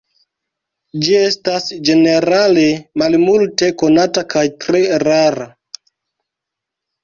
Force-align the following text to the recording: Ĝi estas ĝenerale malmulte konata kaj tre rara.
Ĝi 1.03 1.11
estas 1.17 1.67
ĝenerale 1.89 2.65
malmulte 3.03 3.71
konata 3.85 4.27
kaj 4.35 4.47
tre 4.67 4.85
rara. 5.09 5.51